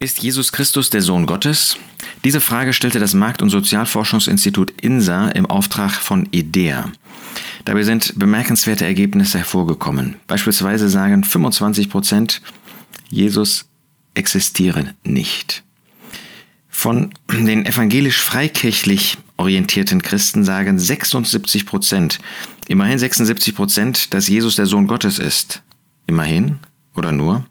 Ist 0.00 0.22
Jesus 0.22 0.52
Christus 0.52 0.90
der 0.90 1.02
Sohn 1.02 1.26
Gottes? 1.26 1.76
Diese 2.22 2.40
Frage 2.40 2.72
stellte 2.72 3.00
das 3.00 3.14
Markt- 3.14 3.42
und 3.42 3.50
Sozialforschungsinstitut 3.50 4.80
INSA 4.80 5.30
im 5.30 5.44
Auftrag 5.44 5.90
von 5.90 6.28
IDEA. 6.30 6.92
Dabei 7.64 7.82
sind 7.82 8.16
bemerkenswerte 8.16 8.84
Ergebnisse 8.84 9.38
hervorgekommen. 9.38 10.14
Beispielsweise 10.28 10.88
sagen 10.88 11.24
25 11.24 11.90
Prozent, 11.90 12.42
Jesus 13.08 13.66
existiere 14.14 14.94
nicht. 15.02 15.64
Von 16.68 17.12
den 17.28 17.66
evangelisch-freikirchlich 17.66 19.18
orientierten 19.36 20.00
Christen 20.00 20.44
sagen 20.44 20.78
76 20.78 21.66
Prozent, 21.66 22.20
immerhin 22.68 23.00
76 23.00 23.52
Prozent, 23.52 24.14
dass 24.14 24.28
Jesus 24.28 24.54
der 24.54 24.66
Sohn 24.66 24.86
Gottes 24.86 25.18
ist. 25.18 25.60
Immerhin 26.06 26.60
oder 26.94 27.10
nur? 27.10 27.46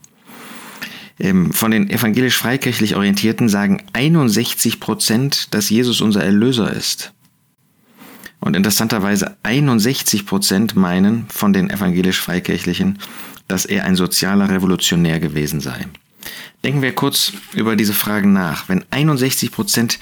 Ähm, 1.19 1.51
von 1.51 1.71
den 1.71 1.89
evangelisch-freikirchlich 1.89 2.95
Orientierten 2.95 3.49
sagen 3.49 3.83
61 3.93 4.79
Prozent, 4.79 5.53
dass 5.53 5.69
Jesus 5.69 6.01
unser 6.01 6.23
Erlöser 6.23 6.71
ist. 6.71 7.13
Und 8.39 8.55
interessanterweise 8.55 9.35
61 9.43 10.25
Prozent 10.25 10.75
meinen 10.75 11.25
von 11.29 11.53
den 11.53 11.69
evangelisch-freikirchlichen, 11.69 12.99
dass 13.47 13.65
er 13.65 13.85
ein 13.85 13.95
sozialer 13.95 14.49
Revolutionär 14.49 15.19
gewesen 15.19 15.59
sei. 15.59 15.87
Denken 16.63 16.81
wir 16.81 16.93
kurz 16.93 17.33
über 17.53 17.75
diese 17.75 17.93
Fragen 17.93 18.33
nach. 18.33 18.69
Wenn 18.69 18.85
61 18.91 19.51
Prozent 19.51 19.99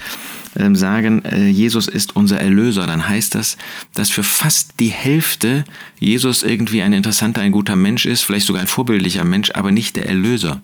sagen, 0.73 1.23
äh, 1.25 1.47
Jesus 1.47 1.87
ist 1.87 2.15
unser 2.15 2.39
Erlöser, 2.39 2.87
dann 2.87 3.07
heißt 3.07 3.35
das, 3.35 3.57
dass 3.93 4.09
für 4.09 4.23
fast 4.23 4.79
die 4.79 4.89
Hälfte 4.89 5.65
Jesus 5.99 6.43
irgendwie 6.43 6.81
ein 6.81 6.93
interessanter, 6.93 7.41
ein 7.41 7.51
guter 7.51 7.75
Mensch 7.75 8.05
ist, 8.05 8.21
vielleicht 8.21 8.47
sogar 8.47 8.61
ein 8.61 8.67
vorbildlicher 8.67 9.25
Mensch, 9.25 9.51
aber 9.53 9.71
nicht 9.71 9.95
der 9.95 10.07
Erlöser. 10.07 10.61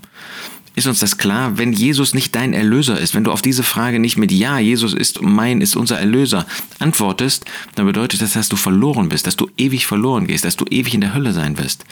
Ist 0.73 0.87
uns 0.87 0.99
das 0.99 1.17
klar? 1.17 1.57
Wenn 1.57 1.73
Jesus 1.73 2.13
nicht 2.13 2.33
dein 2.33 2.53
Erlöser 2.53 2.97
ist, 2.97 3.13
wenn 3.13 3.25
du 3.25 3.31
auf 3.33 3.41
diese 3.41 3.63
Frage 3.63 3.99
nicht 3.99 4.17
mit 4.17 4.31
Ja, 4.31 4.57
Jesus 4.57 4.93
ist 4.93 5.21
mein, 5.21 5.59
ist 5.59 5.75
unser 5.75 5.99
Erlöser 5.99 6.45
antwortest, 6.79 7.43
dann 7.75 7.85
bedeutet 7.85 8.21
das, 8.21 8.33
dass 8.33 8.47
du 8.47 8.55
verloren 8.55 9.09
bist, 9.09 9.27
dass 9.27 9.35
du 9.35 9.49
ewig 9.57 9.85
verloren 9.85 10.27
gehst, 10.27 10.45
dass 10.45 10.55
du 10.55 10.63
ewig 10.69 10.93
in 10.93 11.01
der 11.01 11.13
Hölle 11.13 11.33
sein 11.33 11.57
wirst. 11.57 11.83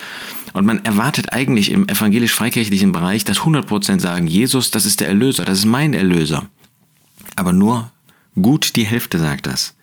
Und 0.54 0.66
man 0.66 0.84
erwartet 0.86 1.34
eigentlich 1.34 1.72
im 1.72 1.90
evangelisch-freikirchlichen 1.90 2.94
Bereich, 2.94 3.26
dass 3.26 3.42
100% 3.42 4.00
sagen, 4.00 4.28
Jesus, 4.28 4.72
das 4.72 4.86
ist 4.86 5.02
der 5.02 5.10
Erlöser, 5.10 5.44
das 5.44 5.60
ist 5.60 5.66
mein 5.66 5.94
Erlöser. 5.94 6.48
Aber 7.36 7.52
nur 7.52 7.92
gut 8.42 8.76
die 8.76 8.86
Hälfte 8.86 9.20
sagt 9.20 9.48
das. 9.48 9.76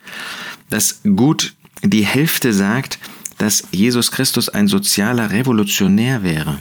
Dass 0.71 1.01
gut 1.03 1.55
die 1.83 2.05
Hälfte 2.05 2.53
sagt, 2.53 2.99
dass 3.39 3.65
Jesus 3.71 4.11
Christus 4.11 4.49
ein 4.49 4.69
sozialer 4.69 5.31
Revolutionär 5.31 6.23
wäre. 6.23 6.59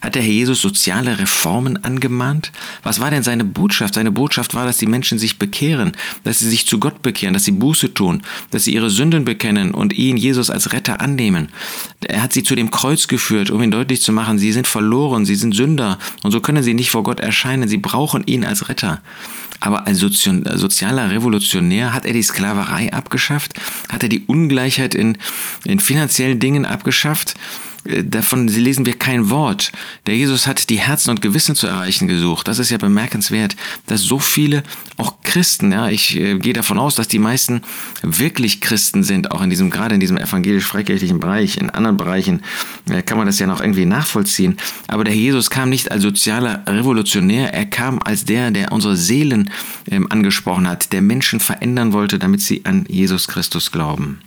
Hat 0.00 0.14
der 0.14 0.22
Herr 0.22 0.30
Jesus 0.30 0.60
soziale 0.60 1.18
Reformen 1.18 1.82
angemahnt? 1.82 2.52
Was 2.82 3.00
war 3.00 3.10
denn 3.10 3.22
seine 3.22 3.44
Botschaft? 3.44 3.94
Seine 3.94 4.12
Botschaft 4.12 4.54
war, 4.54 4.66
dass 4.66 4.78
die 4.78 4.86
Menschen 4.86 5.18
sich 5.18 5.38
bekehren, 5.38 5.92
dass 6.22 6.38
sie 6.38 6.48
sich 6.48 6.66
zu 6.66 6.78
Gott 6.78 7.02
bekehren, 7.02 7.32
dass 7.32 7.44
sie 7.44 7.52
Buße 7.52 7.94
tun, 7.94 8.22
dass 8.50 8.64
sie 8.64 8.74
ihre 8.74 8.90
Sünden 8.90 9.24
bekennen 9.24 9.72
und 9.72 9.94
ihn, 9.94 10.16
Jesus, 10.16 10.50
als 10.50 10.72
Retter 10.72 11.00
annehmen. 11.00 11.48
Er 12.06 12.22
hat 12.22 12.32
sie 12.32 12.42
zu 12.42 12.54
dem 12.54 12.70
Kreuz 12.70 13.08
geführt, 13.08 13.50
um 13.50 13.62
ihnen 13.62 13.72
deutlich 13.72 14.02
zu 14.02 14.12
machen, 14.12 14.38
sie 14.38 14.52
sind 14.52 14.66
verloren, 14.66 15.24
sie 15.24 15.34
sind 15.34 15.54
Sünder 15.54 15.98
und 16.22 16.30
so 16.30 16.40
können 16.40 16.62
sie 16.62 16.74
nicht 16.74 16.90
vor 16.90 17.02
Gott 17.02 17.20
erscheinen, 17.20 17.68
sie 17.68 17.78
brauchen 17.78 18.24
ihn 18.26 18.44
als 18.44 18.68
Retter. 18.68 19.00
Aber 19.60 19.86
als 19.86 19.98
sozialer 20.00 21.10
Revolutionär 21.10 21.92
hat 21.92 22.04
er 22.04 22.12
die 22.12 22.22
Sklaverei 22.22 22.92
abgeschafft? 22.92 23.54
Hat 23.88 24.02
er 24.02 24.08
die 24.08 24.24
Ungleichheit 24.26 24.94
in, 24.94 25.18
in 25.64 25.80
finanziellen 25.80 26.38
Dingen 26.38 26.64
abgeschafft? 26.64 27.34
Davon 28.04 28.48
lesen 28.48 28.86
wir 28.86 28.94
kein 28.94 29.30
Wort. 29.30 29.72
Der 30.06 30.16
Jesus 30.16 30.46
hat 30.46 30.70
die 30.70 30.78
Herzen 30.78 31.10
und 31.10 31.22
Gewissen 31.22 31.54
zu 31.54 31.66
erreichen 31.66 32.08
gesucht. 32.08 32.48
Das 32.48 32.58
ist 32.58 32.70
ja 32.70 32.78
bemerkenswert, 32.78 33.56
dass 33.86 34.02
so 34.02 34.18
viele, 34.18 34.62
auch 34.96 35.14
Christen, 35.22 35.72
ja, 35.72 35.88
ich 35.88 36.16
äh, 36.16 36.38
gehe 36.38 36.52
davon 36.52 36.78
aus, 36.78 36.94
dass 36.94 37.08
die 37.08 37.18
meisten 37.18 37.62
wirklich 38.02 38.60
Christen 38.60 39.02
sind, 39.02 39.30
auch 39.30 39.42
in 39.42 39.50
diesem, 39.50 39.70
gerade 39.70 39.94
in 39.94 40.00
diesem 40.00 40.16
evangelisch-freikirchlichen 40.16 41.20
Bereich. 41.20 41.58
In 41.58 41.70
anderen 41.70 41.96
Bereichen 41.96 42.42
äh, 42.90 43.02
kann 43.02 43.18
man 43.18 43.26
das 43.26 43.38
ja 43.38 43.46
noch 43.46 43.60
irgendwie 43.60 43.86
nachvollziehen. 43.86 44.56
Aber 44.88 45.04
der 45.04 45.14
Jesus 45.14 45.50
kam 45.50 45.68
nicht 45.68 45.90
als 45.90 46.02
sozialer 46.02 46.62
Revolutionär, 46.66 47.52
er 47.52 47.66
kam 47.66 47.98
als 48.02 48.24
der, 48.24 48.50
der 48.50 48.72
unsere 48.72 48.96
Seelen 48.96 49.50
ähm, 49.90 50.10
angesprochen 50.10 50.68
hat, 50.68 50.92
der 50.92 51.02
Menschen 51.02 51.40
verändern 51.40 51.92
wollte, 51.92 52.18
damit 52.18 52.40
sie 52.40 52.64
an 52.64 52.84
Jesus 52.88 53.28
Christus 53.28 53.70
glauben. 53.72 54.20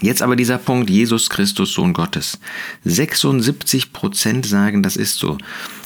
Jetzt 0.00 0.22
aber 0.22 0.36
dieser 0.36 0.58
Punkt, 0.58 0.90
Jesus 0.90 1.28
Christus, 1.28 1.72
Sohn 1.72 1.92
Gottes. 1.92 2.38
76 2.84 3.92
Prozent 3.92 4.46
sagen, 4.46 4.82
das 4.82 4.96
ist 4.96 5.18
so. 5.18 5.38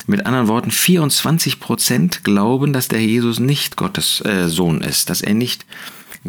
Mit 0.06 0.26
anderen 0.26 0.48
Worten, 0.48 0.70
24 0.70 1.60
Prozent 1.60 2.24
glauben, 2.24 2.72
dass 2.72 2.88
der 2.88 3.00
Jesus 3.00 3.38
nicht 3.38 3.76
Gottes 3.76 4.20
äh, 4.24 4.48
Sohn 4.48 4.80
ist, 4.80 5.10
dass 5.10 5.22
er 5.22 5.34
nicht 5.34 5.64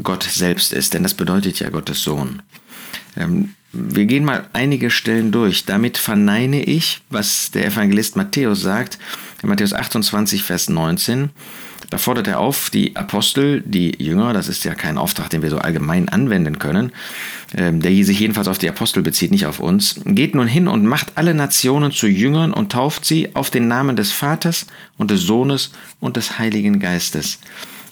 Gott 0.01 0.23
selbst 0.23 0.73
ist, 0.73 0.93
denn 0.93 1.03
das 1.03 1.13
bedeutet 1.13 1.59
ja 1.59 1.69
Gottes 1.69 2.03
Sohn. 2.03 2.41
Ähm, 3.15 3.53
wir 3.71 4.05
gehen 4.05 4.23
mal 4.23 4.47
einige 4.53 4.91
Stellen 4.91 5.31
durch. 5.31 5.65
Damit 5.65 5.97
verneine 5.97 6.63
ich, 6.63 7.01
was 7.09 7.49
der 7.51 7.65
Evangelist 7.65 8.15
Matthäus 8.15 8.61
sagt, 8.61 8.99
in 9.41 9.49
Matthäus 9.49 9.73
28, 9.73 10.43
Vers 10.43 10.69
19. 10.69 11.31
Da 11.93 11.99
fordert 11.99 12.25
er 12.25 12.39
auf, 12.39 12.71
die 12.71 12.95
Apostel, 12.95 13.61
die 13.63 14.03
Jünger, 14.03 14.33
das 14.33 14.47
ist 14.47 14.65
ja 14.65 14.73
kein 14.73 14.97
Auftrag, 14.97 15.29
den 15.29 15.43
wir 15.43 15.51
so 15.51 15.59
allgemein 15.59 16.09
anwenden 16.09 16.57
können, 16.57 16.91
ähm, 17.55 17.81
der 17.81 17.91
sich 18.03 18.19
jedenfalls 18.19 18.47
auf 18.47 18.57
die 18.57 18.67
Apostel 18.67 19.03
bezieht, 19.03 19.29
nicht 19.29 19.45
auf 19.45 19.59
uns, 19.59 20.01
geht 20.03 20.33
nun 20.33 20.47
hin 20.47 20.67
und 20.67 20.87
macht 20.87 21.11
alle 21.13 21.35
Nationen 21.35 21.91
zu 21.91 22.07
Jüngern 22.07 22.51
und 22.51 22.71
tauft 22.71 23.05
sie 23.05 23.35
auf 23.35 23.51
den 23.51 23.67
Namen 23.67 23.95
des 23.95 24.11
Vaters 24.11 24.65
und 24.97 25.11
des 25.11 25.21
Sohnes 25.21 25.69
und 25.99 26.17
des 26.17 26.39
Heiligen 26.39 26.79
Geistes. 26.79 27.37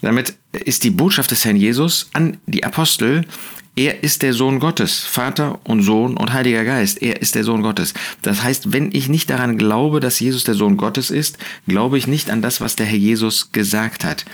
Damit 0.02 0.34
ist 0.52 0.84
die 0.84 0.90
Botschaft 0.90 1.30
des 1.30 1.46
Herrn 1.46 1.56
Jesus 1.56 2.10
an 2.14 2.38
die 2.48 2.64
Apostel, 2.64 3.28
er 3.76 4.04
ist 4.04 4.22
der 4.22 4.34
Sohn 4.34 4.60
Gottes, 4.60 5.00
Vater 5.00 5.60
und 5.64 5.82
Sohn 5.82 6.18
und 6.18 6.34
Heiliger 6.34 6.66
Geist. 6.66 7.02
Er 7.02 7.22
ist 7.22 7.36
der 7.36 7.46
Sohn 7.46 7.62
Gottes. 7.62 7.94
Das 8.22 8.44
heißt, 8.44 8.74
wenn 8.74 8.92
ich 8.92 9.08
nicht 9.08 9.30
daran 9.30 9.58
glaube, 9.58 10.02
dass 10.02 10.20
Jesus 10.20 10.44
der 10.44 10.56
Sohn 10.56 10.76
Gottes 10.76 11.10
ist, 11.10 11.38
glaube 11.68 11.98
ich 11.98 12.06
nicht 12.06 12.30
an 12.30 12.42
das, 12.42 12.60
was 12.60 12.76
der 12.76 12.86
Herr 12.86 12.98
Jesus 12.98 13.54
gesagt 13.54 14.04
hat. 14.04 14.26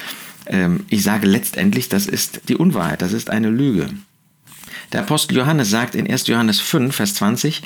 Ähm, 0.47 0.85
ich 0.89 1.03
sage 1.03 1.27
letztendlich, 1.27 1.87
das 1.87 2.07
ist 2.07 2.41
die 2.49 2.55
Unwahrheit, 2.55 3.01
das 3.01 3.13
ist 3.13 3.29
eine 3.29 3.49
Lüge. 3.49 3.89
Der 4.91 5.01
Apostel 5.01 5.37
Johannes 5.37 5.69
sagt 5.69 5.95
in 5.95 6.09
1. 6.09 6.27
Johannes 6.27 6.59
5, 6.59 6.95
Vers 6.95 7.15
20, 7.15 7.61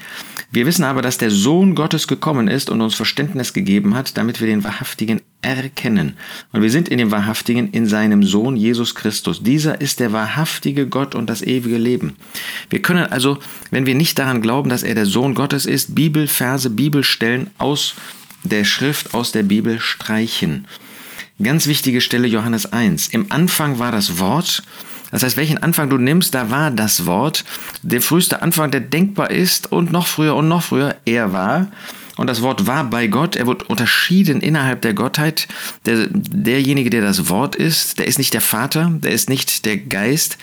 wir 0.52 0.66
wissen 0.66 0.84
aber, 0.84 1.02
dass 1.02 1.20
der 1.20 1.32
Sohn 1.32 1.76
Gottes 1.76 2.08
gekommen 2.08 2.48
ist 2.48 2.70
und 2.70 2.82
uns 2.82 2.96
Verständnis 2.96 3.54
gegeben 3.54 3.96
hat, 3.96 4.18
damit 4.18 4.42
wir 4.42 4.48
den 4.48 4.64
Wahrhaftigen 4.64 5.22
erkennen. 5.42 6.14
Und 6.52 6.62
wir 6.62 6.70
sind 6.70 6.90
in 6.90 6.98
dem 6.98 7.12
Wahrhaftigen 7.12 7.72
in 7.72 7.88
seinem 7.88 8.24
Sohn 8.24 8.56
Jesus 8.56 8.96
Christus. 8.96 9.44
Dieser 9.44 9.82
ist 9.82 10.00
der 10.00 10.14
wahrhaftige 10.14 10.88
Gott 10.88 11.16
und 11.16 11.30
das 11.30 11.42
ewige 11.42 11.78
Leben. 11.78 12.16
Wir 12.70 12.82
können 12.82 13.06
also, 13.06 13.40
wenn 13.70 13.86
wir 13.86 13.96
nicht 13.96 14.20
daran 14.20 14.42
glauben, 14.42 14.70
dass 14.70 14.84
er 14.84 14.96
der 14.96 15.06
Sohn 15.06 15.34
Gottes 15.34 15.66
ist, 15.66 15.96
Bibelverse, 15.96 16.70
Bibelstellen 16.70 17.50
aus 17.58 17.96
der 18.44 18.64
Schrift, 18.64 19.14
aus 19.14 19.32
der 19.32 19.44
Bibel 19.44 19.80
streichen. 19.80 20.68
Ganz 21.42 21.68
wichtige 21.68 22.02
Stelle 22.02 22.28
Johannes 22.28 22.72
1. 22.72 23.08
Im 23.10 23.32
Anfang 23.32 23.80
war 23.80 23.92
das 23.92 24.20
Wort 24.20 24.64
das 25.12 25.24
heißt, 25.24 25.38
welchen 25.38 25.58
Anfang 25.58 25.90
du 25.90 25.98
nimmst, 25.98 26.34
da 26.34 26.50
war 26.50 26.72
das 26.72 27.06
Wort. 27.06 27.44
Der 27.84 28.02
früheste 28.02 28.42
Anfang, 28.42 28.72
der 28.72 28.80
denkbar 28.80 29.30
ist 29.30 29.72
und 29.72 29.92
noch 29.92 30.08
früher 30.08 30.36
und 30.36 30.48
noch 30.48 30.64
früher, 30.64 30.96
er 31.06 31.34
war. 31.34 31.68
Und 32.18 32.28
das 32.28 32.42
Wort 32.42 32.68
war 32.68 32.84
bei 32.84 33.08
Gott, 33.08 33.36
er 33.36 33.48
wird 33.48 33.70
unterschieden 33.70 34.42
innerhalb 34.42 34.82
der 34.82 34.94
Gottheit. 34.94 35.48
Der, 35.86 36.08
derjenige, 36.12 36.90
der 36.90 37.02
das 37.02 37.30
Wort 37.30 37.56
ist, 37.56 38.00
der 38.00 38.08
ist 38.08 38.18
nicht 38.18 38.34
der 38.34 38.42
Vater, 38.42 38.92
der 39.02 39.12
ist 39.12 39.30
nicht 39.30 39.66
der 39.66 39.78
Geist, 39.78 40.38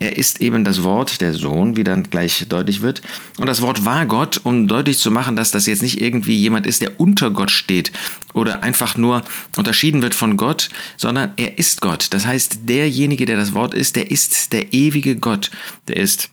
er 0.00 0.16
ist 0.16 0.40
eben 0.40 0.64
das 0.64 0.82
Wort, 0.82 1.20
der 1.20 1.34
Sohn, 1.34 1.76
wie 1.76 1.84
dann 1.84 2.04
gleich 2.04 2.46
deutlich 2.48 2.80
wird. 2.80 3.02
Und 3.36 3.46
das 3.46 3.60
Wort 3.60 3.84
war 3.84 4.06
Gott, 4.06 4.40
um 4.44 4.66
deutlich 4.66 4.98
zu 4.98 5.10
machen, 5.10 5.36
dass 5.36 5.50
das 5.50 5.66
jetzt 5.66 5.82
nicht 5.82 6.00
irgendwie 6.00 6.36
jemand 6.36 6.66
ist, 6.66 6.80
der 6.80 6.98
unter 6.98 7.30
Gott 7.30 7.50
steht 7.50 7.92
oder 8.32 8.62
einfach 8.62 8.96
nur 8.96 9.22
unterschieden 9.58 10.00
wird 10.00 10.14
von 10.14 10.38
Gott, 10.38 10.70
sondern 10.96 11.32
er 11.36 11.58
ist 11.58 11.82
Gott. 11.82 12.08
Das 12.10 12.24
heißt, 12.24 12.60
derjenige, 12.62 13.26
der 13.26 13.36
das 13.36 13.52
Wort 13.52 13.74
ist, 13.74 13.94
der 13.94 14.10
ist 14.10 14.54
der 14.54 14.72
ewige 14.72 15.16
Gott. 15.16 15.50
Der 15.86 15.98
ist 15.98 16.30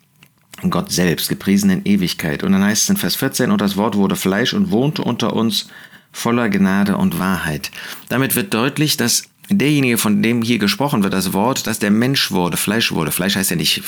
Gott 0.69 0.91
selbst, 0.91 1.29
gepriesen 1.29 1.69
in 1.69 1.85
Ewigkeit. 1.85 2.43
Und 2.43 2.51
dann 2.51 2.63
heißt 2.63 2.83
es 2.83 2.89
in 2.89 2.97
Vers 2.97 3.15
14, 3.15 3.51
und 3.51 3.61
das 3.61 3.77
Wort 3.77 3.95
wurde 3.95 4.15
Fleisch 4.15 4.53
und 4.53 4.71
wohnte 4.71 5.03
unter 5.03 5.33
uns 5.33 5.69
voller 6.11 6.49
Gnade 6.49 6.97
und 6.97 7.19
Wahrheit. 7.19 7.71
Damit 8.09 8.35
wird 8.35 8.53
deutlich, 8.53 8.97
dass 8.97 9.29
derjenige, 9.49 9.97
von 9.97 10.21
dem 10.21 10.41
hier 10.41 10.59
gesprochen 10.59 11.03
wird, 11.03 11.13
das 11.13 11.33
Wort, 11.33 11.67
dass 11.67 11.79
der 11.79 11.91
Mensch 11.91 12.31
wurde, 12.31 12.57
Fleisch 12.57 12.91
wurde. 12.91 13.11
Fleisch 13.11 13.35
heißt 13.35 13.49
ja 13.49 13.55
nicht 13.55 13.81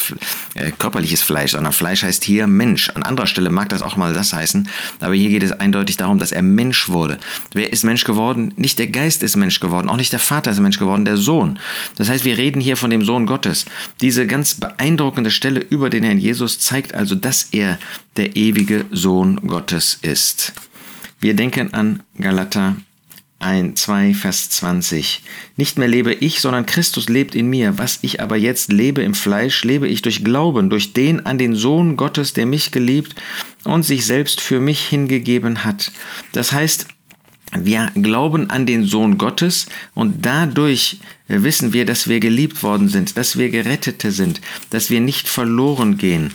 äh, 0.56 0.72
körperliches 0.72 1.22
Fleisch, 1.22 1.52
sondern 1.52 1.74
Fleisch 1.74 2.04
heißt 2.04 2.24
hier 2.24 2.48
Mensch. 2.48 2.90
An 2.92 3.04
anderer 3.04 3.28
Stelle 3.28 3.50
mag 3.50 3.70
das 3.70 3.82
auch 3.82 3.98
mal 3.98 4.14
das 4.14 4.34
heißen, 4.34 4.70
aber 5.00 5.16
hier 5.16 5.30
geht 5.30 5.44
es 5.44 5.52
eindeutig 5.52 5.98
darum, 5.98 6.20
dass 6.20 6.32
er 6.32 6.42
Mensch 6.42 6.90
wurde. 6.90 7.18
Wer 7.54 7.74
ist 7.74 7.84
Mensch 7.84 8.04
geworden? 8.04 8.54
Nicht 8.56 8.80
der 8.80 8.88
Geist 8.88 9.24
ist 9.24 9.36
Mensch 9.36 9.60
geworden, 9.60 9.90
auch 9.90 9.98
nicht 9.98 10.14
der 10.14 10.20
Vater 10.20 10.52
ist 10.52 10.60
Mensch 10.60 10.80
geworden, 10.80 11.06
der 11.06 11.18
Sohn. 11.18 11.60
Das 11.96 12.10
heißt, 12.10 12.26
wir 12.26 12.38
reden 12.38 12.62
hier 12.62 12.78
von 12.78 12.90
dem 12.90 13.04
Sohn 13.04 13.26
Gottes. 13.26 13.66
Diese 14.02 14.28
ganz 14.28 14.56
beeindruckende 14.56 15.32
Stelle 15.32 15.60
über 15.60 15.90
den 15.90 16.04
Herrn 16.04 16.20
Jesus 16.20 16.60
zeigt 16.60 16.94
also, 16.94 17.16
dass 17.16 17.50
er 17.52 17.80
der 18.18 18.36
ewige 18.36 18.86
Sohn 18.92 19.38
Gottes 19.48 20.00
ist. 20.02 20.54
Wir 21.20 21.34
denken 21.34 21.74
an 21.74 22.04
Galater 22.18 22.78
1, 23.40 23.82
2, 23.82 24.14
Vers 24.14 24.50
20. 24.50 25.24
Nicht 25.56 25.78
mehr 25.78 25.88
lebe 25.88 26.14
ich, 26.14 26.42
sondern 26.42 26.66
Christus 26.66 27.08
lebt 27.08 27.36
in 27.36 27.50
mir. 27.50 27.78
Was 27.78 28.00
ich 28.02 28.22
aber 28.22 28.36
jetzt 28.36 28.72
lebe 28.72 29.02
im 29.02 29.14
Fleisch, 29.14 29.64
lebe 29.64 29.88
ich 29.88 30.02
durch 30.02 30.24
Glauben, 30.24 30.70
durch 30.70 30.94
den 30.94 31.26
an 31.26 31.38
den 31.38 31.56
Sohn 31.56 31.96
Gottes, 31.96 32.34
der 32.34 32.46
mich 32.46 32.72
geliebt 32.72 33.16
und 33.64 33.84
sich 33.84 34.06
selbst 34.06 34.42
für 34.42 34.60
mich 34.60 34.86
hingegeben 34.88 35.64
hat. 35.64 35.92
Das 36.34 36.52
heißt, 36.52 36.88
wir 37.58 37.92
glauben 37.96 38.50
an 38.50 38.66
den 38.66 38.84
Sohn 38.84 39.18
Gottes 39.18 39.68
und 39.96 40.26
dadurch 40.26 41.00
wissen 41.28 41.74
wir, 41.74 41.86
dass 41.86 42.08
wir 42.08 42.20
geliebt 42.20 42.62
worden 42.62 42.90
sind, 42.90 43.18
dass 43.18 43.38
wir 43.38 43.50
Gerettete 43.50 44.12
sind, 44.12 44.42
dass 44.70 44.90
wir 44.90 45.00
nicht 45.00 45.28
verloren 45.28 45.98
gehen. 45.98 46.34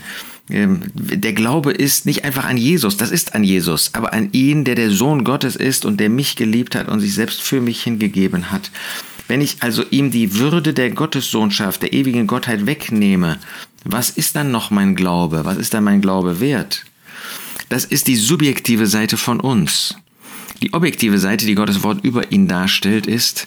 Ähm, 0.51 0.83
der 0.95 1.33
Glaube 1.33 1.73
ist 1.73 2.05
nicht 2.05 2.25
einfach 2.25 2.45
an 2.45 2.57
Jesus, 2.57 2.97
das 2.97 3.11
ist 3.11 3.35
an 3.35 3.45
Jesus, 3.45 3.91
aber 3.95 4.13
an 4.13 4.29
ihn, 4.33 4.65
der 4.65 4.75
der 4.75 4.91
Sohn 4.91 5.25
Gottes 5.25 5.57
ist 5.57 5.85
und 5.85 5.99
der 5.99 6.11
mich 6.11 6.37
geliebt 6.37 6.75
hat 6.75 6.89
und 6.89 7.01
sich 7.01 7.15
selbst 7.15 7.41
für 7.41 7.61
mich 7.61 7.83
hingegeben 7.83 8.51
hat. 8.51 8.71
Wenn 9.27 9.41
ich 9.41 9.57
also 9.61 9.83
ihm 9.91 10.11
die 10.11 10.35
Würde 10.35 10.75
der 10.75 10.91
Gottessohnschaft, 10.91 11.83
der 11.83 11.95
ewigen 11.95 12.27
Gottheit 12.27 12.67
wegnehme, 12.67 13.39
was 13.85 14.11
ist 14.11 14.37
dann 14.37 14.51
noch 14.51 14.71
mein 14.71 14.95
Glaube? 14.95 15.45
Was 15.45 15.57
ist 15.57 15.73
dann 15.73 15.85
mein 15.85 16.03
Glaube 16.03 16.41
wert? 16.41 16.85
Das 17.71 17.87
ist 17.87 18.07
die 18.07 18.17
subjektive 18.17 18.87
Seite 18.87 19.17
von 19.17 19.41
uns. 19.41 19.97
Die 20.63 20.75
objektive 20.75 21.19
Seite, 21.19 21.47
die 21.47 21.55
Gottes 21.55 21.83
Wort 21.83 22.05
über 22.05 22.31
ihn 22.33 22.49
darstellt, 22.49 23.07
ist 23.07 23.47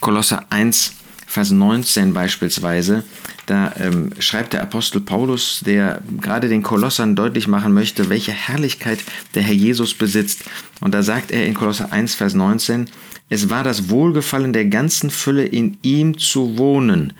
Kolosser 0.00 0.44
1, 0.50 0.94
Vers 1.38 1.52
19 1.52 2.14
beispielsweise, 2.14 3.04
da 3.46 3.72
ähm, 3.78 4.10
schreibt 4.18 4.54
der 4.54 4.62
Apostel 4.62 5.00
Paulus, 5.00 5.62
der 5.64 6.02
gerade 6.20 6.48
den 6.48 6.64
Kolossern 6.64 7.14
deutlich 7.14 7.46
machen 7.46 7.72
möchte, 7.72 8.08
welche 8.08 8.32
Herrlichkeit 8.32 8.98
der 9.36 9.44
Herr 9.44 9.54
Jesus 9.54 9.94
besitzt. 9.94 10.42
Und 10.80 10.94
da 10.94 11.04
sagt 11.04 11.30
er 11.30 11.46
in 11.46 11.54
Kolosser 11.54 11.92
1, 11.92 12.16
Vers 12.16 12.34
19, 12.34 12.90
es 13.28 13.50
war 13.50 13.62
das 13.62 13.88
Wohlgefallen 13.88 14.52
der 14.52 14.64
ganzen 14.64 15.10
Fülle 15.10 15.44
in 15.44 15.78
ihm 15.82 16.18
zu 16.18 16.58
wohnen 16.58 17.12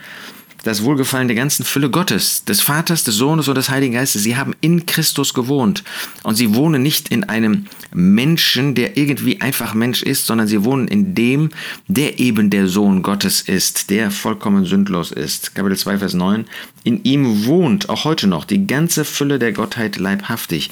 das 0.64 0.82
Wohlgefallen 0.82 1.28
der 1.28 1.36
ganzen 1.36 1.64
Fülle 1.64 1.90
Gottes, 1.90 2.44
des 2.44 2.60
Vaters, 2.60 3.04
des 3.04 3.14
Sohnes 3.14 3.48
und 3.48 3.54
des 3.54 3.70
Heiligen 3.70 3.94
Geistes. 3.94 4.22
Sie 4.22 4.36
haben 4.36 4.54
in 4.60 4.86
Christus 4.86 5.34
gewohnt. 5.34 5.84
Und 6.24 6.34
sie 6.34 6.54
wohnen 6.54 6.82
nicht 6.82 7.10
in 7.10 7.24
einem 7.24 7.66
Menschen, 7.92 8.74
der 8.74 8.96
irgendwie 8.96 9.40
einfach 9.40 9.74
Mensch 9.74 10.02
ist, 10.02 10.26
sondern 10.26 10.48
sie 10.48 10.64
wohnen 10.64 10.88
in 10.88 11.14
dem, 11.14 11.50
der 11.86 12.18
eben 12.18 12.50
der 12.50 12.66
Sohn 12.66 13.02
Gottes 13.02 13.40
ist, 13.40 13.90
der 13.90 14.10
vollkommen 14.10 14.64
sündlos 14.64 15.12
ist. 15.12 15.54
Kapitel 15.54 15.76
2, 15.78 15.98
Vers 15.98 16.14
9. 16.14 16.44
In 16.84 17.04
ihm 17.04 17.46
wohnt 17.46 17.88
auch 17.88 18.04
heute 18.04 18.26
noch 18.26 18.44
die 18.44 18.66
ganze 18.66 19.04
Fülle 19.04 19.38
der 19.38 19.52
Gottheit 19.52 19.96
leibhaftig. 19.96 20.70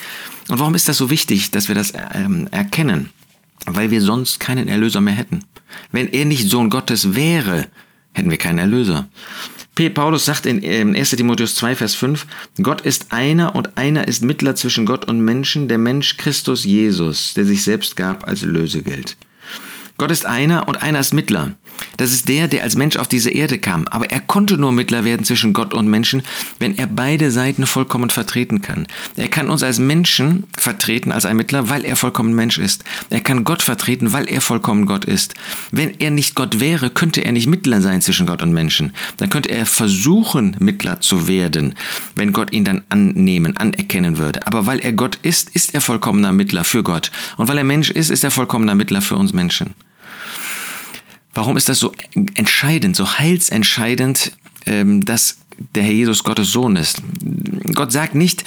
Und 0.49 0.59
warum 0.59 0.75
ist 0.75 0.89
das 0.89 0.97
so 0.97 1.11
wichtig, 1.11 1.51
dass 1.51 1.69
wir 1.69 1.75
das 1.75 1.93
ähm, 2.15 2.49
erkennen? 2.51 3.11
Weil 3.67 3.91
wir 3.91 4.01
sonst 4.01 4.41
keinen 4.41 4.69
Erlöser 4.69 5.01
mehr 5.01 5.15
hätten. 5.15 5.41
Wenn 5.93 6.09
er 6.09 6.25
nicht 6.25 6.49
Sohn 6.49 6.71
Gottes 6.71 7.15
wäre, 7.15 7.67
hätten 8.13 8.31
wir 8.31 8.39
keinen 8.39 8.59
Erlöser. 8.59 9.09
P. 9.77 9.91
Paulus 9.91 10.25
sagt 10.25 10.47
in 10.47 10.65
1 10.65 11.13
ähm, 11.13 11.19
Timotheus 11.19 11.55
2, 11.57 11.77
Vers 11.77 11.95
5, 11.95 12.27
Gott 12.63 12.81
ist 12.81 13.13
einer 13.13 13.55
und 13.55 13.77
einer 13.77 14.09
ist 14.09 14.25
Mittler 14.25 14.57
zwischen 14.57 14.87
Gott 14.87 15.05
und 15.05 15.21
Menschen, 15.21 15.69
der 15.69 15.77
Mensch 15.77 16.17
Christus 16.17 16.65
Jesus, 16.65 17.35
der 17.35 17.45
sich 17.45 17.63
selbst 17.63 17.95
gab 17.95 18.27
als 18.27 18.41
Lösegeld. 18.41 19.19
Gott 19.99 20.11
ist 20.11 20.25
einer 20.25 20.67
und 20.67 20.83
einer 20.83 20.99
ist 20.99 21.13
Mittler. 21.13 21.57
Das 21.97 22.13
ist 22.13 22.29
der, 22.29 22.49
der 22.49 22.63
als 22.63 22.77
Mensch 22.77 22.97
auf 22.97 23.09
diese 23.09 23.31
Erde 23.31 23.59
kam. 23.59 23.87
Aber 23.89 24.11
er 24.11 24.21
konnte 24.21 24.59
nur 24.59 24.73
Mittler 24.73 25.05
werden 25.05 25.25
zwischen 25.25 25.53
Gott 25.53 25.75
und 25.75 25.89
Menschen, 25.89 26.23
wenn 26.59 26.77
er 26.77 26.87
beide 26.87 27.31
Seiten 27.31 27.67
vollkommen 27.67 28.11
vertreten 28.11 28.63
kann. 28.63 28.87
Er 29.17 29.29
kann 29.29 29.51
uns 29.51 29.63
als 29.63 29.79
Menschen 29.79 30.45
vertreten 30.57 31.13
als 31.13 31.27
ein 31.27 31.37
Mittler, 31.37 31.69
weil 31.69 31.85
er 31.85 31.97
vollkommen 31.97 32.35
Mensch 32.35 32.59
ist. 32.59 32.85
Er 33.11 33.21
kann 33.21 33.45
Gott 33.45 33.63
vertreten, 33.63 34.13
weil 34.13 34.29
er 34.29 34.41
vollkommen 34.41 34.87
Gott 34.87 35.05
ist. 35.05 35.35
Wenn 35.71 35.99
er 35.99 36.11
nicht 36.11 36.35
Gott 36.35 36.61
wäre, 36.61 36.91
könnte 36.91 37.25
er 37.25 37.33
nicht 37.33 37.47
Mittler 37.47 37.81
sein 37.81 38.03
zwischen 38.03 38.27
Gott 38.27 38.43
und 38.43 38.53
Menschen. 38.53 38.93
Dann 39.17 39.31
könnte 39.31 39.51
er 39.51 39.67
versuchen, 39.67 40.57
Mittler 40.59 41.01
zu 41.01 41.29
werden, 41.29 41.75
wenn 42.15 42.33
Gott 42.33 42.53
ihn 42.53 42.65
dann 42.65 42.83
annehmen, 42.89 43.57
anerkennen 43.57 44.19
würde. 44.19 44.47
Aber 44.47 44.67
weil 44.67 44.81
er 44.81 44.93
Gott 44.93 45.19
ist, 45.23 45.51
ist 45.51 45.75
er 45.75 45.81
vollkommener 45.81 46.33
Mittler 46.33 46.65
für 46.65 46.83
Gott. 46.83 47.11
Und 47.37 47.49
weil 47.49 47.59
er 47.59 47.65
Mensch 47.65 47.91
ist, 47.91 48.11
ist 48.11 48.25
er 48.25 48.31
vollkommener 48.31 48.75
Mittler 48.75 49.03
für 49.03 49.17
uns 49.17 49.33
Menschen. 49.33 49.75
Warum 51.37 51.59
ist 51.59 51.69
das 51.69 51.79
so 51.79 51.93
entscheidend, 52.35 52.97
so 52.97 53.19
heilsentscheidend, 53.19 54.33
ähm, 54.65 55.05
dass 55.05 55.37
der 55.75 55.83
Herr 55.83 55.93
Jesus 55.93 56.25
Gottes 56.25 56.51
Sohn 56.51 56.77
ist? 56.77 57.03
Gott 57.75 57.93
sagt 57.93 58.15
nicht, 58.15 58.45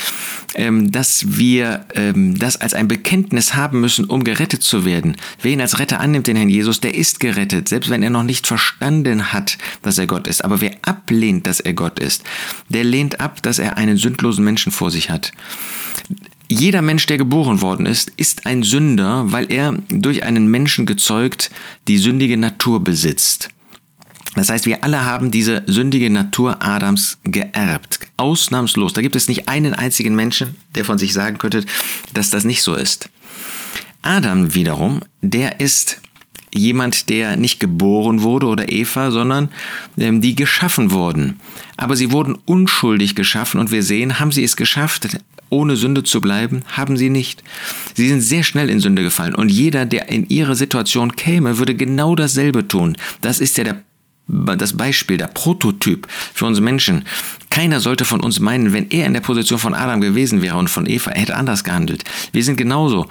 ähm, 0.55 0.91
dass 0.91 1.37
wir 1.37 1.85
ähm, 1.93 2.39
das 2.39 2.59
als 2.59 2.73
ein 2.73 2.87
Bekenntnis 2.87 3.53
haben 3.53 3.79
müssen, 3.79 4.05
um 4.05 4.23
gerettet 4.23 4.63
zu 4.63 4.85
werden. 4.85 5.17
Wer 5.39 5.51
ihn 5.51 5.61
als 5.61 5.77
Retter 5.77 5.99
annimmt, 5.99 6.25
den 6.25 6.35
Herrn 6.35 6.49
Jesus, 6.49 6.81
der 6.81 6.95
ist 6.95 7.19
gerettet, 7.19 7.69
selbst 7.69 7.91
wenn 7.91 8.01
er 8.01 8.09
noch 8.09 8.23
nicht 8.23 8.47
verstanden 8.47 9.33
hat, 9.33 9.59
dass 9.83 9.99
er 9.99 10.07
Gott 10.07 10.27
ist. 10.27 10.43
Aber 10.43 10.59
wer 10.59 10.71
ablehnt, 10.81 11.45
dass 11.45 11.59
er 11.59 11.73
Gott 11.73 11.99
ist, 11.99 12.23
der 12.69 12.83
lehnt 12.83 13.19
ab, 13.19 13.43
dass 13.43 13.59
er 13.59 13.77
einen 13.77 13.97
sündlosen 13.97 14.43
Menschen 14.43 14.71
vor 14.71 14.89
sich 14.89 15.11
hat. 15.11 15.31
Jeder 16.51 16.81
Mensch, 16.81 17.05
der 17.05 17.19
geboren 17.19 17.61
worden 17.61 17.85
ist, 17.85 18.11
ist 18.17 18.47
ein 18.47 18.63
Sünder, 18.63 19.31
weil 19.31 19.51
er 19.51 19.77
durch 19.89 20.23
einen 20.23 20.47
Menschen 20.47 20.87
gezeugt 20.87 21.51
die 21.87 21.99
sündige 21.99 22.37
Natur 22.37 22.83
besitzt. 22.83 23.49
Das 24.33 24.49
heißt, 24.49 24.65
wir 24.65 24.83
alle 24.83 25.05
haben 25.05 25.29
diese 25.29 25.61
sündige 25.67 26.09
Natur 26.09 26.63
Adams 26.63 27.19
geerbt. 27.23 27.99
Ausnahmslos. 28.17 28.93
Da 28.93 29.01
gibt 29.01 29.15
es 29.15 29.27
nicht 29.27 29.47
einen 29.47 29.75
einzigen 29.75 30.15
Menschen, 30.15 30.55
der 30.73 30.85
von 30.85 30.97
sich 30.97 31.13
sagen 31.13 31.37
könnte, 31.37 31.65
dass 32.15 32.31
das 32.31 32.45
nicht 32.45 32.63
so 32.63 32.73
ist. 32.73 33.09
Adam 34.01 34.55
wiederum, 34.55 35.01
der 35.21 35.59
ist 35.59 36.01
jemand, 36.51 37.09
der 37.09 37.37
nicht 37.37 37.59
geboren 37.59 38.23
wurde 38.23 38.47
oder 38.47 38.71
Eva, 38.71 39.11
sondern 39.11 39.49
ähm, 39.99 40.19
die 40.19 40.35
geschaffen 40.35 40.89
wurden. 40.89 41.39
Aber 41.77 41.95
sie 41.95 42.11
wurden 42.11 42.35
unschuldig 42.45 43.13
geschaffen 43.15 43.59
und 43.59 43.71
wir 43.71 43.83
sehen, 43.83 44.19
haben 44.19 44.31
sie 44.31 44.43
es 44.43 44.55
geschafft, 44.55 45.19
ohne 45.49 45.75
Sünde 45.75 46.03
zu 46.03 46.21
bleiben, 46.21 46.63
haben 46.67 46.97
sie 46.97 47.09
nicht. 47.09 47.43
Sie 47.93 48.07
sind 48.07 48.21
sehr 48.21 48.43
schnell 48.43 48.69
in 48.69 48.79
Sünde 48.79 49.03
gefallen 49.03 49.35
und 49.35 49.49
jeder, 49.49 49.85
der 49.85 50.09
in 50.09 50.27
ihre 50.29 50.55
Situation 50.55 51.15
käme, 51.15 51.57
würde 51.57 51.75
genau 51.75 52.15
dasselbe 52.15 52.67
tun. 52.67 52.97
Das 53.21 53.39
ist 53.39 53.57
ja 53.57 53.63
der 53.63 53.81
das 54.29 54.77
Beispiel, 54.77 55.17
der 55.17 55.27
Prototyp 55.27 56.07
für 56.33 56.45
uns 56.45 56.59
Menschen. 56.59 57.03
Keiner 57.49 57.79
sollte 57.79 58.05
von 58.05 58.21
uns 58.21 58.39
meinen, 58.39 58.73
wenn 58.73 58.91
er 58.91 59.07
in 59.07 59.13
der 59.13 59.21
Position 59.21 59.57
von 59.57 59.73
Adam 59.73 60.01
gewesen 60.01 60.43
wäre 60.43 60.57
und 60.57 60.69
von 60.69 60.85
Eva, 60.85 61.11
er 61.11 61.21
hätte 61.21 61.35
anders 61.35 61.63
gehandelt. 61.63 62.03
Wir 62.31 62.43
sind 62.43 62.57
genauso. 62.57 63.07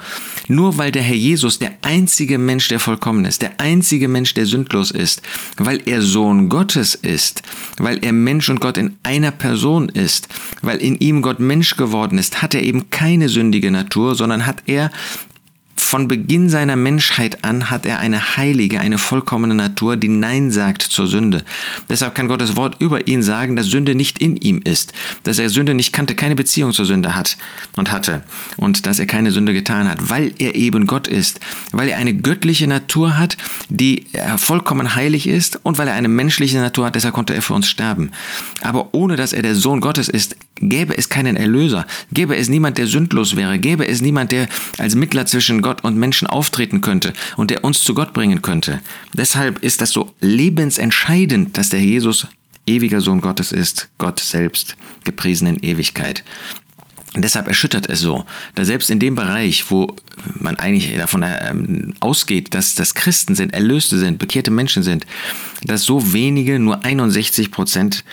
Nur 0.47 0.77
weil 0.77 0.91
der 0.91 1.01
Herr 1.01 1.15
Jesus 1.15 1.59
der 1.59 1.73
einzige 1.81 2.37
Mensch, 2.37 2.69
der 2.69 2.79
vollkommen 2.79 3.25
ist, 3.25 3.41
der 3.41 3.59
einzige 3.59 4.07
Mensch, 4.07 4.33
der 4.33 4.45
sündlos 4.45 4.91
ist, 4.91 5.21
weil 5.57 5.81
er 5.85 6.01
Sohn 6.01 6.47
Gottes 6.47 6.95
ist, 6.95 7.43
weil 7.77 8.03
er 8.03 8.13
Mensch 8.13 8.49
und 8.49 8.61
Gott 8.61 8.77
in 8.77 8.95
einer 9.03 9.31
Person 9.31 9.89
ist, 9.89 10.29
weil 10.61 10.77
in 10.77 10.95
ihm 10.95 11.21
Gott 11.21 11.39
Mensch 11.39 11.75
geworden 11.75 12.17
ist, 12.17 12.41
hat 12.41 12.55
er 12.55 12.63
eben 12.63 12.89
keine 12.89 13.27
sündige 13.27 13.71
Natur, 13.71 14.15
sondern 14.15 14.45
hat 14.45 14.63
er 14.67 14.89
von 15.83 16.07
Beginn 16.07 16.49
seiner 16.49 16.75
Menschheit 16.75 17.43
an 17.43 17.69
hat 17.69 17.85
er 17.85 17.99
eine 17.99 18.37
heilige, 18.37 18.79
eine 18.79 18.97
vollkommene 18.97 19.55
Natur, 19.55 19.97
die 19.97 20.07
Nein 20.07 20.51
sagt 20.51 20.81
zur 20.81 21.07
Sünde. 21.07 21.43
Deshalb 21.89 22.15
kann 22.15 22.27
Gottes 22.27 22.55
Wort 22.55 22.77
über 22.79 23.07
ihn 23.07 23.23
sagen, 23.23 23.55
dass 23.55 23.67
Sünde 23.67 23.95
nicht 23.95 24.19
in 24.19 24.35
ihm 24.35 24.61
ist, 24.63 24.93
dass 25.23 25.39
er 25.39 25.49
Sünde 25.49 25.73
nicht 25.73 25.93
kannte, 25.93 26.15
keine 26.15 26.35
Beziehung 26.35 26.73
zur 26.73 26.85
Sünde 26.85 27.15
hat 27.15 27.37
und 27.75 27.91
hatte 27.91 28.23
und 28.57 28.85
dass 28.85 28.99
er 28.99 29.05
keine 29.05 29.31
Sünde 29.31 29.53
getan 29.53 29.87
hat, 29.87 30.09
weil 30.09 30.33
er 30.39 30.55
eben 30.55 30.87
Gott 30.87 31.07
ist, 31.07 31.39
weil 31.71 31.89
er 31.89 31.97
eine 31.97 32.13
göttliche 32.13 32.67
Natur 32.67 33.17
hat, 33.17 33.37
die 33.69 34.05
vollkommen 34.37 34.95
heilig 34.95 35.27
ist 35.27 35.59
und 35.63 35.77
weil 35.77 35.87
er 35.87 35.93
eine 35.93 36.09
menschliche 36.09 36.57
Natur 36.59 36.87
hat, 36.87 36.95
deshalb 36.95 37.13
konnte 37.13 37.33
er 37.33 37.41
für 37.41 37.53
uns 37.53 37.67
sterben. 37.69 38.11
Aber 38.61 38.93
ohne 38.93 39.15
dass 39.15 39.33
er 39.33 39.41
der 39.41 39.55
Sohn 39.55 39.79
Gottes 39.81 40.09
ist, 40.09 40.35
gäbe 40.61 40.97
es 40.97 41.07
keinen 41.07 41.37
Erlöser, 41.37 41.87
gäbe 42.11 42.35
es 42.35 42.49
niemand, 42.49 42.77
der 42.77 42.87
sündlos 42.87 43.37
wäre, 43.37 43.59
gäbe 43.59 43.87
es 43.87 44.01
niemand, 44.01 44.33
der 44.33 44.49
als 44.77 44.95
Mittler 44.95 45.25
zwischen 45.25 45.61
Gott 45.61 45.68
und 45.83 45.97
Menschen 45.97 46.27
auftreten 46.27 46.81
könnte 46.81 47.13
und 47.37 47.51
der 47.51 47.63
uns 47.63 47.81
zu 47.81 47.93
Gott 47.93 48.13
bringen 48.13 48.41
könnte. 48.41 48.81
Deshalb 49.13 49.59
ist 49.59 49.81
das 49.81 49.91
so 49.91 50.13
lebensentscheidend, 50.19 51.57
dass 51.57 51.69
der 51.69 51.81
Jesus 51.81 52.27
ewiger 52.67 53.01
Sohn 53.01 53.21
Gottes 53.21 53.51
ist, 53.51 53.89
Gott 53.97 54.19
selbst, 54.19 54.75
gepriesen 55.03 55.47
in 55.47 55.63
Ewigkeit. 55.63 56.23
Und 57.15 57.23
deshalb 57.23 57.47
erschüttert 57.47 57.89
es 57.89 58.01
so, 58.01 58.25
da 58.53 58.65
selbst 58.65 58.91
in 58.91 58.99
dem 58.99 59.15
Bereich, 59.15 59.71
wo 59.71 59.95
man 60.35 60.57
eigentlich 60.57 60.95
davon 60.95 61.25
ähm, 61.25 61.95
ausgeht, 62.01 62.53
dass 62.53 62.75
das 62.75 62.93
Christen 62.93 63.33
sind, 63.33 63.53
Erlöste 63.53 63.97
sind, 63.97 64.19
bekehrte 64.19 64.51
Menschen 64.51 64.83
sind, 64.83 65.07
dass 65.63 65.83
so 65.83 66.13
wenige, 66.13 66.59
nur 66.59 66.85
61 66.85 67.49
Prozent 67.49 68.03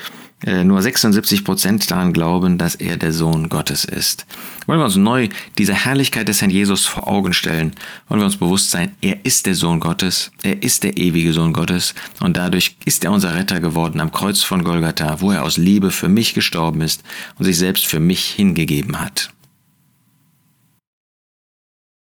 äh, 0.45 0.65
nur 0.65 0.83
76 0.83 1.45
Prozent 1.45 1.91
daran 1.91 2.13
glauben, 2.13 2.59
dass 2.59 2.75
er 2.75 2.97
der 2.97 3.13
Sohn 3.13 3.49
Gottes 3.49 3.85
ist. 3.85 4.27
Wollen 4.67 4.81
wir 4.81 4.85
uns 4.85 4.97
neu 4.97 5.29
diese 5.57 5.73
Herrlichkeit 5.73 6.29
des 6.29 6.41
Herrn 6.41 6.51
Jesus 6.51 6.85
vor 6.85 7.09
Augen 7.09 7.33
stellen? 7.33 7.73
Wollen 8.09 8.21
wir 8.21 8.27
uns 8.27 8.37
bewusst 8.37 8.71
sein, 8.71 8.95
er 9.01 9.25
ist 9.25 9.47
der 9.47 9.55
Sohn 9.55 9.81
Gottes, 9.81 10.31
er 10.43 10.63
ist 10.63 10.83
der 10.83 10.99
ewige 10.99 11.33
Sohn 11.33 11.53
Gottes 11.53 11.95
und 12.21 12.37
dadurch 12.37 12.77
ist 12.85 13.05
er 13.05 13.13
unser 13.13 13.35
Retter 13.35 13.61
geworden 13.61 14.01
am 14.01 14.13
Kreuz 14.13 14.43
von 14.43 14.63
Golgatha, 14.63 15.21
wo 15.21 15.31
er 15.33 15.43
aus 15.43 15.57
Liebe 15.57 15.91
für 15.91 16.09
mich 16.09 16.35
gestorben 16.35 16.83
ist 16.83 17.03
und 17.39 17.47
sich 17.47 17.57
selbst 17.57 17.87
für 17.87 18.01
mich 18.01 18.27
hingegeben 18.27 19.01
hat. 19.01 19.31